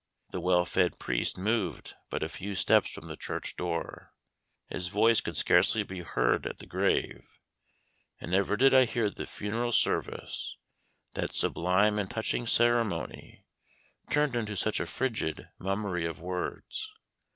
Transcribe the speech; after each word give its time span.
The 0.31 0.41
well 0.41 0.65
fed 0.65 0.97
priest 0.97 1.37
moved 1.37 1.93
but 2.09 2.23
a 2.23 2.27
few 2.27 2.55
steps 2.55 2.89
from 2.89 3.05
the 3.05 3.15
church 3.15 3.55
door; 3.55 4.15
his 4.67 4.87
voice 4.87 5.21
could 5.21 5.37
scarcely 5.37 5.83
be 5.83 5.99
heard 5.99 6.47
at 6.47 6.57
the 6.57 6.65
grave; 6.65 7.37
and 8.19 8.31
never 8.31 8.57
did 8.57 8.73
I 8.73 8.85
hear 8.85 9.11
the 9.11 9.27
funeral 9.27 9.71
service, 9.71 10.57
that 11.13 11.33
sublime 11.35 11.99
and 11.99 12.09
touching 12.09 12.47
ceremony, 12.47 13.45
turned 14.09 14.35
into 14.35 14.57
such 14.57 14.79
a 14.79 14.87
frigid 14.87 15.49
mummery 15.59 16.07
of 16.07 16.19
words. 16.19 16.91